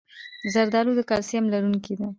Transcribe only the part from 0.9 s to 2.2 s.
د کلسیم لرونکی ده.